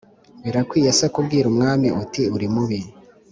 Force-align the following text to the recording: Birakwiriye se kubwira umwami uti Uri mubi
Birakwiriye 0.43 0.91
se 0.99 1.05
kubwira 1.13 1.45
umwami 1.53 1.87
uti 2.01 2.21
Uri 2.35 2.47
mubi 2.53 2.79